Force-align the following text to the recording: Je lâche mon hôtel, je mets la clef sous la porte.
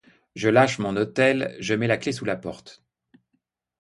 Je 0.35 0.49
lâche 0.49 0.79
mon 0.79 0.95
hôtel, 0.95 1.55
je 1.59 1.75
mets 1.75 1.85
la 1.85 1.97
clef 1.99 2.15
sous 2.15 2.25
la 2.25 2.35
porte. 2.35 2.83